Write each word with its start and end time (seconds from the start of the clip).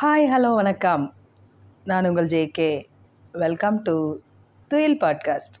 Hi 0.00 0.26
hello 0.32 0.54
வணக்கம். 0.54 1.14
நான் 1.84 2.06
உங்கள் 2.06 2.26
ஜேகே 2.26 2.84
வெல்கம் 3.32 3.82
டு 3.82 4.18
துயில் 4.68 4.96
பாட்காஸ்ட் 4.96 5.56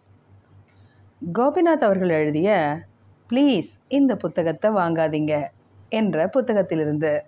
கோபிநாத் 1.32 1.84
அவர்கள் 1.84 2.08
எழுதிய 2.08 2.78
ப்ளீஸ் 3.30 3.66
இந்த 3.88 4.16
புத்தகத்தை 4.16 4.70
வாங்காதீங்க 4.70 5.46
என்ற 5.88 6.26
புத்தகத்திலிருந்து. 6.26 7.20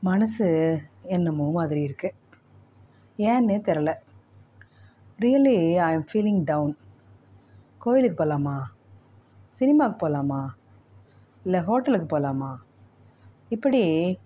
மனசு 0.00 0.78
என்னமோ 1.02 1.50
மாதிரி 1.50 1.86
இருக்குது 1.86 2.16
ஏன்னே 3.16 3.58
தெரில 3.68 3.94
really 5.18 5.76
I 5.76 5.92
am 5.92 6.06
feeling 6.12 6.44
down 6.44 6.76
கோயிலுக்கு 7.78 8.16
போகலாமா 8.16 8.70
சினிமாவுக்கு 9.46 9.98
போகலாமா 9.98 10.54
இல்லை 11.44 11.60
ஹோட்டலுக்கு 11.60 12.06
போகலாமா 12.06 12.62
இப்படி 13.50 13.82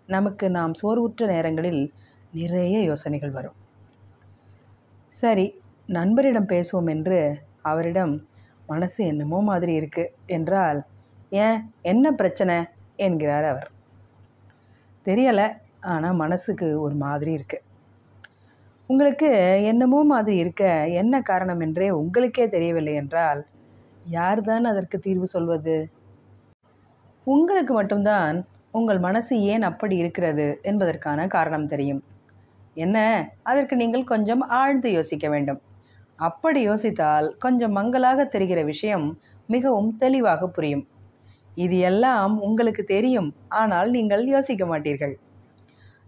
நமக்கு 0.07 0.47
நாம் 0.51 0.73
சோர்வுற்ற 0.81 1.27
நேரங்களில் 1.27 1.83
நிறைய 2.33 2.77
யோசனைகள் 2.83 3.37
வரும். 3.37 3.57
சரி 5.23 5.47
நண்பரிடம் 5.89 6.51
பேசுவோம் 6.53 6.89
என்று 6.95 7.19
அவரிடம் 7.63 8.15
மனசு 8.67 9.01
என்னமோ 9.05 9.39
மாதிரி 9.43 9.73
இருக்கு 9.81 10.05
என்றால் 10.37 10.79
ஏன்? 11.45 11.59
என்ன 11.83 12.07
பிரச்சனை? 12.13 12.57
என்கிறார் 12.97 13.47
அவர். 13.53 13.71
தெரியலை 15.07 15.47
ஆனால் 15.93 16.21
மனசுக்கு 16.23 16.69
ஒரு 16.81 16.95
மாதிரி 17.05 17.33
இருக்கு. 17.33 17.59
உங்களுக்கு 18.89 19.29
என்னமோ 19.71 20.01
மாதிரி 20.13 20.37
இருக்க 20.43 20.65
என்ன 21.03 21.21
காரணம் 21.23 21.63
என்றே 21.67 21.89
உங்களுக்கே 22.01 22.47
தெரியவில்லை 22.49 22.95
என்றால் 23.03 23.41
யார் 24.17 24.41
தான் 24.43 24.65
அதற்கு 24.65 24.97
தீர்வு 24.99 25.27
சொல்வது? 25.27 25.77
உங்களுக்கு 27.27 27.73
மட்டும்தான் 27.73 28.37
உங்கள் 28.75 28.99
மனசு 28.99 29.35
ஏன் 29.43 29.63
அப்படி 29.63 29.97
இருக்கிறது 29.97 30.47
என்பதற்கான 30.63 31.27
காரணம் 31.27 31.67
தெரியும். 31.67 32.03
என்ன? 32.77 32.97
அதற்கு 33.43 33.75
நீங்கள் 33.77 34.05
கொஞ்சம் 34.05 34.41
ஆழ்ந்து 34.41 34.93
யோசிக்க 34.93 35.29
வேண்டும். 35.29 35.61
அப்படி 36.19 36.61
யோசித்தால் 36.63 37.37
கொஞ்சம் 37.39 37.73
மங்கலாக 37.73 38.25
தெரிகிற 38.25 38.63
விஷயம் 38.65 39.07
மிகவும் 39.49 39.97
தெளிவாக 39.97 40.49
புரியும். 40.49 40.85
இது 41.57 41.79
எல்லாம் 41.79 42.35
உங்களுக்கு 42.39 42.85
தெரியும் 42.85 43.31
ஆனால் 43.49 43.91
நீங்கள் 43.91 44.25
யோசிக்க 44.27 44.65
மாட்டீர்கள். 44.67 45.15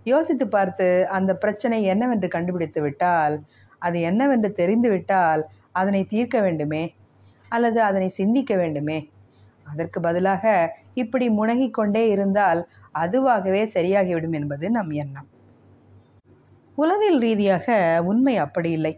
யோசித்து 0.07 0.49
பார்த்து 0.49 1.07
அந்த 1.09 1.35
பிரச்சனை 1.35 1.83
என்னவென்று 1.85 2.29
கண்டுபிடித்து 2.29 2.81
விட்டால் 2.81 3.37
அது 3.83 4.01
என்னவென்று 4.01 4.51
தெரிந்துவிட்டால் 4.53 5.43
அதனை 5.73 6.03
தீர்க்க 6.05 6.41
வேண்டுமே? 6.41 6.85
அல்லது 7.49 7.83
அதனை 7.83 8.09
சிந்திக்க 8.09 8.55
வேண்டுமே? 8.57 8.99
அதற்கு 9.67 10.01
பதிலாக 10.01 10.45
இப்படி 10.95 11.27
முணங்கிக் 11.31 11.77
கொண்டே 11.79 12.03
இருந்தால் 12.09 12.61
அதுவாகவே 12.99 13.63
சரியாகிவிடும் 13.75 14.37
என்பது 14.41 14.67
நம் 14.71 14.93
எண்ணம். 15.03 15.29
உளவியல் 16.79 17.21
ரீதியாக 17.21 17.67
உண்மை 18.05 18.35
அப்படி 18.37 18.71
இல்லை. 18.71 18.95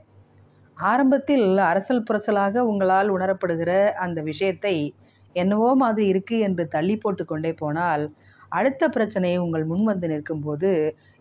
ஆரம்பத்தில் 0.77 1.47
அரசல் 1.71 2.07
புரசலாக 2.09 2.65
உங்களால் 2.71 3.09
உணரப்படுகிற 3.17 3.71
அந்த 3.97 4.19
விஷயத்தை 4.23 4.75
என்னவோ 5.37 5.71
மாதிரி 5.75 6.07
இருக்கு 6.07 6.37
என்று 6.39 6.65
தள்ளி 6.69 6.97
போட்டு 6.97 7.25
கொண்டே 7.25 7.53
போனால் 7.53 8.05
அடுத்த 8.53 8.83
பிரச்சனை 8.89 9.31
உங்கள் 9.37 9.65
முன் 9.65 9.85
வந்து 9.85 10.07
நிற்கும்போது 10.09 10.71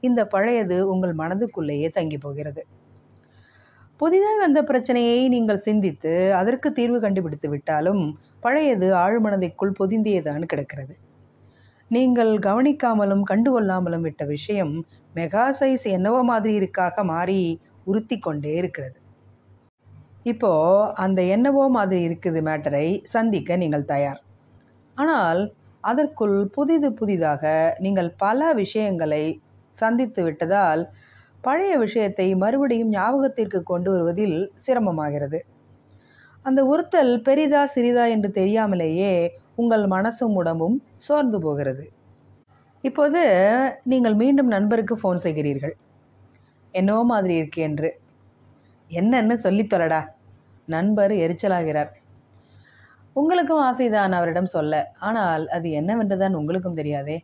இந்த 0.03 0.21
பழையது 0.25 0.77
உங்கள் 0.87 1.15
மனதுக்குள்ளேயே 1.15 1.89
தங்கி 1.89 2.17
போகிறது. 2.17 2.61
புதிதாக 3.99 4.37
வந்த 4.41 4.59
பிரச்சனையை 4.63 5.19
நீங்கள் 5.27 5.65
சிந்தித்து 5.67 6.11
அதற்கு 6.39 6.67
தீர்வு 6.71 6.97
கண்டுபிடித்து 6.99 7.47
விட்டாலும் 7.49 8.03
பழையது 8.41 8.87
ஆழ்மனதைக்குள் 9.03 9.77
பொதிந்தியதான் 9.79 10.43
கிடக்கிறது. 10.51 10.93
நீங்கள் 11.91 12.31
கவனிக்காமலும் 12.39 13.23
கண்டுகொள்ளாமலும் 13.31 14.05
விட்ட 14.07 14.23
விஷயம் 14.25 14.73
மெகா 15.15 15.45
சைஸ் 15.59 15.85
என்னவோ 15.97 16.21
மாதிரி 16.21 16.53
இருக்காக 16.53 17.03
மாறி 17.03 17.41
உறுத்தி 17.83 18.17
கொண்டே 18.19 18.53
இருக்கிறது. 18.61 18.97
இப்போ 20.23 20.51
அந்த 21.03 21.19
என்னவோ 21.36 21.63
மாதிரி 21.69 22.02
இருக்குது 22.07 22.39
மேட்டரை 22.47 22.87
சந்திக்க 23.15 23.57
நீங்கள் 23.57 23.89
தயார். 23.93 24.21
ஆனால் 24.95 25.41
அதற்குள் 25.83 26.37
புதிது 26.55 26.89
புதிதாக 26.93 27.43
நீங்கள் 27.80 28.11
பல 28.17 28.53
விஷயங்களை 28.53 29.23
சந்தித்து 29.77 30.21
விட்டதால் 30.23 30.81
பழைய 31.47 31.73
விஷயத்தை 31.77 32.27
மறுபடியும் 32.35 32.89
ஞாபகத்திற்கு 32.89 33.59
கொண்டு 33.63 33.89
வருவதில் 33.91 34.37
சிரமமாகிறது. 34.65 35.39
அந்த 36.45 36.61
உறுத்தல் 36.65 37.13
பெரிதா 37.21 37.61
சிறிதா 37.75 38.03
என்று 38.09 38.30
தெரியாமலேயே 38.31 39.11
உங்கள் 39.55 39.86
மனசும் 39.86 40.36
உடம்பும் 40.36 40.77
சோர்ந்து 40.97 41.37
போகிறது. 41.39 41.83
இப்போது 42.83 43.21
நீங்கள் 43.83 44.15
மீண்டும் 44.15 44.47
நண்பருக்கு 44.47 44.95
ஃபோன் 44.95 45.23
செய்கிறீர்கள். 45.23 45.75
என்னவோ 46.73 47.02
மாதிரி 47.03 47.33
இருக்கு 47.36 47.61
என்று. 47.61 47.89
என்னன்னு 48.91 49.36
சொல்லித்தொலடா 49.45 50.02
நண்பர் 50.67 51.13
எரிச்சலாகிறார். 51.25 51.91
உங்களுக்கும் 53.15 53.63
ஆசைதான் 53.69 54.15
அவரிடம் 54.17 54.53
சொல்ல. 54.55 54.73
ஆனால் 54.99 55.43
அது 55.47 55.67
என்னவென்றுதான் 55.71 56.37
உங்களுக்கும் 56.39 56.80
தெரியாதே. 56.80 57.17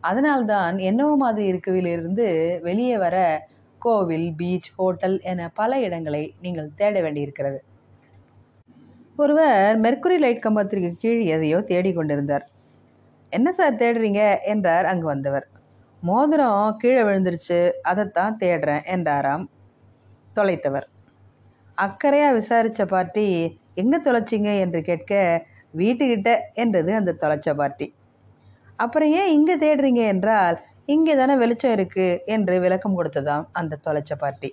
அதனால்தான் 0.00 0.78
என்னவோ 0.78 1.14
மாதிரி 1.16 1.44
இருக்குவிலிருந்து 1.52 2.26
வெளியே 2.62 2.96
வர 2.96 3.16
கோவில் 3.78 4.34
பீச் 4.36 4.70
ஹோட்டல் 4.76 5.20
என 5.22 5.48
பல 5.54 5.80
இடங்களை 5.80 6.34
நீங்கள் 6.40 6.74
தேட 6.76 7.00
வேண்டியிருக்கிறது. 7.00 7.58
ஒருவர் 9.16 9.76
மெர்க்குரி 9.80 10.18
லைட் 10.18 10.44
கம்பத்திற்கு 10.46 10.90
கீழ் 10.94 11.22
எதையோ 11.26 11.58
தேடி 11.60 11.92
கொண்டிருந்தார். 11.92 12.44
என்ன 13.32 13.52
சார் 13.52 13.74
தேடுறீங்க? 13.74 14.22
என்றார் 14.44 14.84
அங்கு 14.84 15.06
வந்தவர். 15.06 15.46
மோதிரம் 16.02 16.76
கீழே 16.76 17.02
விழுந்துருச்சு 17.02 17.58
அதைத்தான் 17.82 18.38
தேடுறேன் 18.40 18.84
என்றாராம் 18.84 19.44
தொலைத்தவர். 20.36 20.86
அக்கறையாக 21.78 22.32
விசாரித்த 22.32 22.84
பார்ட்டி 22.86 23.26
எங்கே 23.74 23.98
தொலைச்சிங்க? 23.98 24.50
என்று 24.58 24.80
கேட்க 24.82 25.12
வீட்டுக்கிட்ட 25.74 26.30
என்றது 26.54 26.94
அந்த 26.94 27.16
தொலைச்ச 27.20 27.50
பார்ட்டி. 27.54 27.86
அப்புறம் 28.80 29.10
ஏன் 29.20 29.32
இங்கே 29.36 29.54
தேடுறீங்க 29.62 30.02
என்றால் 30.12 30.56
இங்கே 30.88 31.14
தானே 31.16 31.34
வெளிச்சம் 31.42 31.74
இருக்கு 31.76 32.06
என்று 32.34 32.54
விளக்கம் 32.64 32.98
கொடுத்ததாம் 32.98 33.44
அந்த 33.60 33.80
தொலைச்ச 33.86 34.12
பார்ட்டி 34.22 34.50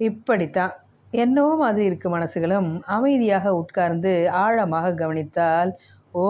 இப்படித்தான் 0.00 0.72
என்னவோ 1.12 1.50
மாதிரி 1.56 1.84
இருக்கு 1.88 2.08
மனசுகளும். 2.14 2.70
அமைதியாக 2.94 3.52
உட்கார்ந்து 3.60 4.12
ஆழமாக 4.44 4.86
கவனித்தால் 5.02 5.70
ஓ 6.14 6.24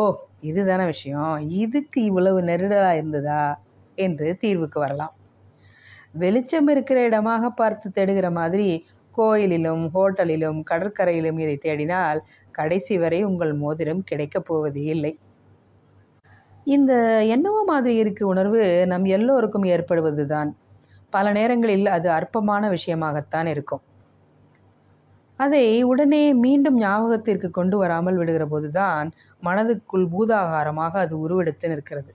இதுதானே 0.50 0.84
விஷயம். 0.90 1.34
இதுக்கு 1.62 1.98
இவ்வளவு 2.08 2.40
நெருடலாக 2.50 2.98
இருந்ததா 3.00 3.42
என்று 3.98 4.26
தீர்வுக்கு 4.42 4.78
வரலாம். 4.84 5.14
வெளிச்சம் 6.14 6.68
இருக்கிற 6.74 6.98
இடமாக 7.08 7.44
பார்த்து 7.60 7.88
தேடுகிற 7.96 8.28
மாதிரி 8.32 8.68
கோயிலிலும் 9.14 9.84
ஹோட்டலிலும் 9.94 10.60
கடற்கரையிலும் 10.70 11.38
இதை 11.44 11.56
தேடினால் 11.66 12.20
கடைசி 12.54 12.94
வரை 13.02 13.20
உங்கள் 13.30 13.52
மோதிரம் 13.62 14.02
கிடைக்கப் 14.10 14.46
போவதே 14.48 14.84
இல்லை. 14.96 15.12
இந்த 16.66 16.92
என்னவோ 17.34 17.60
மாதிரி 17.70 17.94
இருக்கு 18.02 18.22
உணர்வு 18.32 18.60
நம் 18.92 19.06
எல்லோருக்கும் 19.16 19.66
ஏற்படுவது 19.74 20.24
தான் 20.26 20.50
பல 21.12 21.32
நேரங்களில் 21.38 21.88
அது 21.96 22.08
அற்பமான 22.18 22.62
விஷயமாகத்தான் 22.76 23.48
இருக்கும். 23.54 23.82
அதை 25.38 25.64
உடனே 25.90 26.22
மீண்டும் 26.44 26.76
ஞாபகத்திற்கு 26.82 27.48
கொண்டு 27.50 27.76
வராமல் 27.82 28.18
விடுகிற 28.20 28.44
போதுதான் 28.52 29.08
மனதுக்குள் 29.42 30.06
பூதாகாரமாக 30.12 30.94
அது 31.04 31.14
உருவெடுத்து 31.24 31.70
நிற்கிறது. 31.72 32.12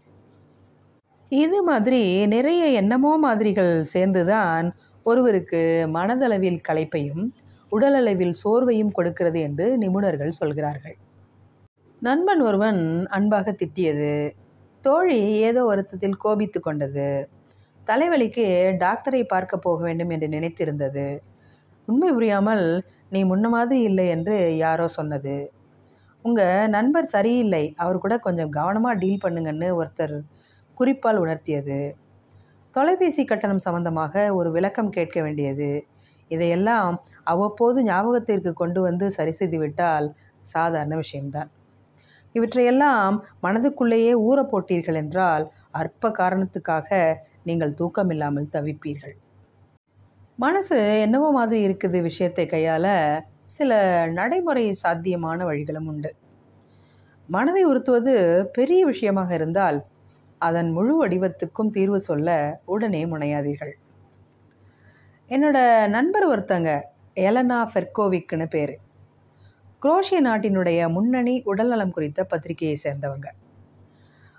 இது 1.31 1.57
மாதிரி 1.69 2.01
நிறைய 2.35 2.63
என்னமோ 2.81 3.11
மாதிரிகள் 3.25 3.73
சேர்ந்துதான் 3.93 4.67
ஒருவருக்கு 5.05 5.61
மனதளவில் 5.97 6.59
களைப்பையும் 6.69 7.23
உடலளவில் 7.71 8.35
சோர்வையும் 8.41 8.95
கொடுக்கிறது 8.97 9.39
என்று 9.47 9.65
நிபுணர்கள் 9.83 10.37
சொல்கிறார்கள். 10.39 10.97
நண்பன் 12.01 12.41
ஒருவன் 12.47 12.81
அன்பாக 13.17 13.51
திட்டியது 13.61 14.11
தோழி 14.83 15.17
ஏதோ 15.47 15.61
வருத்தத்தில் 15.65 16.17
கோபித்து 16.17 16.59
கொண்டது. 16.59 17.07
தலைவலிக்கு 17.87 18.45
டாக்டரை 18.83 19.21
பார்க்க 19.25 19.57
போக 19.57 19.79
வேண்டும் 19.83 20.11
என்று 20.15 20.27
நினைத்திருந்தது. 20.27 21.07
உண்மை 21.87 22.09
புரியாமல் 22.13 22.65
நீ 23.11 23.19
முன்ன 23.23 23.49
மாதிரி 23.49 23.79
இல்லை 23.81 24.05
என்று 24.07 24.35
யாரோ 24.57 24.87
சொன்னது. 24.97 25.35
உங்கள் 26.25 26.69
நண்பர் 26.69 27.13
சரியில்லை. 27.15 27.63
அவர் 27.75 28.03
கூட 28.05 28.15
கொஞ்சம் 28.19 28.53
கவனமாக 28.59 28.99
டீல் 28.99 29.23
பண்ணுங்கன்னு 29.25 29.69
ஒருத்தர் 29.79 30.17
குறிப்பால் 30.77 31.21
உணர்த்தியது. 31.25 31.79
தொலைபேசி 32.75 33.23
கட்டணம் 33.25 33.65
சம்பந்தமாக 33.67 34.15
ஒரு 34.33 34.49
விளக்கம் 34.51 34.95
கேட்க 34.97 35.17
வேண்டியது. 35.21 35.69
இதையெல்லாம் 36.31 36.95
அவ்வப்போது 37.23 37.79
ஞாபகத்திற்கு 37.83 38.51
கொண்டு 38.53 38.79
வந்து 38.81 39.05
சரி 39.11 39.33
செய்துவிட்டால் 39.33 40.07
சாதாரண 40.45 40.95
விஷயம்தான். 40.95 41.49
இவற்றையெல்லாம் 42.35 43.15
மனதுக்குள்ளேயே 43.45 44.13
ஊற 44.27 44.39
போட்டீர்கள் 44.51 44.99
என்றால் 45.03 45.45
அற்ப 45.81 46.11
காரணத்துக்காக 46.19 46.89
நீங்கள் 47.47 47.77
தூக்கமில்லாமல் 47.79 48.53
தவிப்பீர்கள். 48.55 49.15
மனசு 50.39 50.77
என்னவோ 51.05 51.29
மாதிரி 51.37 51.59
இருக்குது 51.67 51.99
விஷயத்தை 52.01 52.45
கையாள 52.45 52.87
சில 53.57 53.77
நடைமுறை 54.17 54.65
சாத்தியமான 54.83 55.39
வழிகளும் 55.49 55.87
உண்டு. 55.91 56.11
மனதை 57.29 57.63
உறுத்துவது 57.71 58.13
பெரிய 58.57 58.81
விஷயமாக 58.85 59.29
இருந்தால் 59.39 59.79
அதன் 60.41 60.69
முழு 60.71 60.93
வடிவத்துக்கும் 61.01 61.73
தீர்வு 61.75 61.99
சொல்ல 62.09 62.29
உடனே 62.73 63.01
முனையாதீர்கள். 63.05 63.73
என்னோட 65.29 65.57
நண்பர் 65.95 66.25
ஒருத்தங்க 66.33 66.69
எலனா 67.27 67.59
ஃபெர்கோவிக்னு 67.71 68.47
பேர். 68.55 68.73
குரோஷிய 69.81 70.21
நாட்டினுடைய 70.23 70.91
முன்னணி 70.91 71.41
உடல்நலம் 71.43 71.91
குறித்த 71.91 72.23
பத்திரிகையை 72.23 72.77
சேர்ந்தவங்க. 72.83 73.27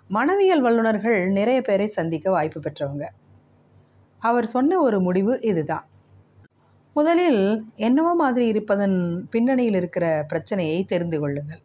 மனவியல் 0.09 0.61
வல்லுநர்கள் 0.61 1.29
நிறைய 1.29 1.63
பேரை 1.63 1.87
சந்திக்க 1.87 2.31
வாய்ப்பு 2.31 2.61
பெற்றவங்க. 2.61 3.07
அவர் 4.19 4.47
சொன்ன 4.47 4.79
ஒரு 4.79 5.01
முடிவு 5.01 5.41
இதுதான். 5.41 5.89
முதலில் 6.95 7.65
என்னவோ 7.77 8.15
மாதிரி 8.15 8.47
இருப்பதன் 8.47 9.29
பின்னணியில் 9.31 9.75
இருக்கிற 9.75 10.25
பிரச்சனையை 10.29 10.85
தெரிந்து 10.85 11.21
கொள்ளுங்கள். 11.21 11.61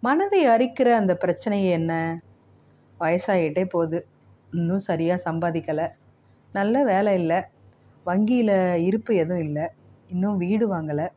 மனதை 0.00 0.46
அரிக்கிற 0.46 0.92
அந்த 0.92 1.16
பிரச்சனை 1.16 1.68
என்ன? 1.68 2.20
வயசாகிட்டே 3.00 3.64
போகுது. 3.64 4.06
இன்னும் 4.50 4.78
சரியாக 4.78 5.30
சம்பாதிக்கலை. 5.30 5.88
நல்ல 6.52 6.84
வேலை 6.84 7.14
இல்லை. 7.14 7.42
வங்கியில் 8.04 8.74
இருப்பு 8.74 9.14
எதுவும் 9.14 9.44
இல்லை. 9.44 9.66
இன்னும் 10.08 10.36
வீடு 10.36 10.76
வாங்கலை. 10.76 11.08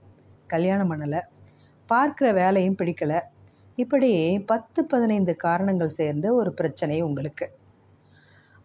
கல்யாணம் 0.47 0.91
பண்ணலை. 0.91 1.21
பார்க்குற 1.93 2.33
வேலையும் 2.33 2.75
பிடிக்கலை. 2.75 3.19
இப்படி 3.75 4.39
பத்து 4.39 4.85
பதினைந்து 4.85 5.35
காரணங்கள் 5.35 5.89
சேர்ந்த 5.89 6.33
ஒரு 6.33 6.53
பிரச்சனை 6.53 7.01
உங்களுக்கு. 7.01 7.45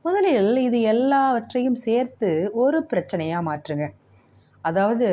முதலில் 0.03 0.57
இது 0.57 0.81
எல்லாவற்றையும் 0.81 1.75
சேர்த்து 1.75 2.51
ஒரு 2.53 2.87
பிரச்சனையாக 2.93 3.47
மாற்றுங்க. 3.49 3.87
அதாவது 4.61 5.09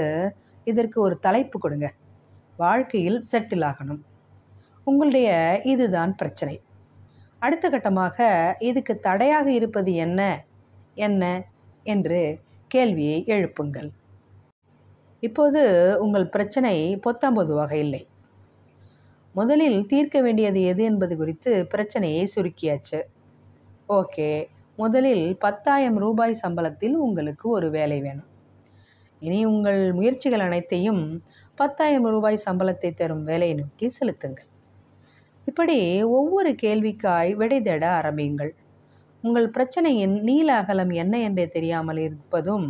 இதற்கு 0.64 1.02
ஒரு 1.02 1.20
தலைப்பு 1.20 1.60
கொடுங்க. 1.60 1.94
வாழ்க்கையில் 2.58 3.24
செட்டில் 3.32 3.66
ஆகணும். 3.66 4.02
உங்களுடைய 4.84 5.62
இதுதான் 5.64 6.16
பிரச்சனை. 6.16 6.62
அடுத்த 7.40 7.70
கட்டமாக 7.70 8.18
இதுக்கு 8.60 9.00
தடையாக 9.00 9.52
இருப்பது 9.52 9.94
என்ன? 9.94 10.44
என்ன? 10.94 11.44
என்று 11.84 12.40
கேள்வியை 12.68 13.24
எழுப்புங்கள். 13.28 13.92
இப்போது 15.24 15.62
உங்கள் 16.00 16.28
பிரச்சனை 16.28 16.76
பொத்தாம்பொதுவாக 17.06 17.74
இல்லை 17.86 18.02
முதலில் 19.36 19.80
தீர்க்க 19.88 20.18
வேண்டியது 20.22 20.60
எது 20.62 20.82
என்பது 20.84 21.14
குறித்து 21.18 21.52
பிரச்சனையை 21.66 22.24
சுருக்கியாச்சு. 22.36 23.00
ஓகே 23.90 24.28
முதலில் 24.78 25.26
பத்தாயிரம் 25.38 25.98
ரூபாய் 25.98 26.42
சம்பளத்தில் 26.44 26.96
உங்களுக்கு 27.06 27.46
ஒரு 27.50 27.68
வேலை 27.70 27.98
வேணும். 28.02 28.30
இனி 29.22 29.40
உங்கள் 29.46 29.82
முயற்சிகள் 29.94 30.40
அனைத்தையும் 30.40 31.02
பத்தாயிரம் 31.58 32.08
ரூபாய் 32.08 32.46
சம்பளத்தை 32.46 32.92
தரும் 32.94 33.24
வேலையை 33.24 33.56
நோக்கி 33.56 33.88
செலுத்துங்கள். 33.90 34.50
இப்படி 35.48 35.78
ஒவ்வொரு 36.20 36.52
கேள்விக்காய் 36.64 37.32
விடை 37.36 37.60
தேட 37.62 37.84
ஆரம்பியுங்கள். 38.00 38.54
உங்கள் 39.24 39.50
பிரச்சனையின் 39.50 40.16
நீல 40.22 40.50
அகலம் 40.62 40.94
என்ன 41.04 41.16
என்றே 41.20 41.46
தெரியாமல் 41.48 42.02
இருப்பதும் 42.08 42.68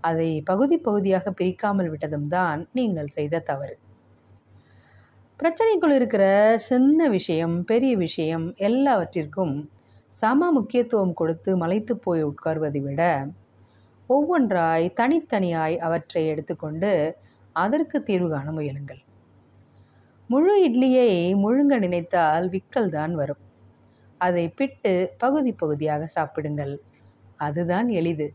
அதை 0.00 0.42
பகுதி 0.42 0.78
பகுதியாக 0.78 1.30
பிரிக்காமல் 1.30 1.90
விட்டதும் 1.90 2.28
தான் 2.28 2.68
நீங்கள் 2.72 3.08
செய்த 3.08 3.38
தவறு. 3.38 3.78
பிரச்சனைக்குள் 5.40 5.94
இருக்கிற 5.94 6.24
சின்ன 6.56 7.08
விஷயம் 7.08 7.64
பெரிய 7.64 7.96
விஷயம் 7.96 8.54
எல்லாவற்றிற்கும் 8.56 9.68
சம 10.14 10.50
முக்கியத்துவம் 10.50 11.12
கொடுத்து 11.12 11.56
மலைத்து 11.56 11.96
போய் 11.96 12.22
உட்கார்வதை 12.22 12.80
விட 12.82 13.02
ஒவ்வொன்றாய் 14.10 14.86
தனித்தனியாய் 14.94 15.76
அவற்றை 15.76 16.26
எடுத்துக்கொண்டு 16.26 17.16
அதற்கு 17.52 18.02
தீர்வு 18.02 18.28
காண 18.30 18.52
முயலுங்கள். 18.52 19.00
முழு 20.30 20.54
இட்லியை 20.68 21.34
முழுங்க 21.34 21.78
நினைத்தால் 21.78 22.48
விக்கல் 22.48 22.88
தான் 22.88 23.14
வரும். 23.14 23.42
அதை 24.20 24.48
பிட்டு 24.48 25.12
பகுதி 25.18 25.52
பகுதியாக 25.52 26.06
சாப்பிடுங்கள். 26.06 26.74
அதுதான் 27.36 27.88
எளிது. 27.88 28.34